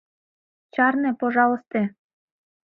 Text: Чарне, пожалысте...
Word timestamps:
Чарне, 0.73 1.11
пожалысте... 1.19 1.81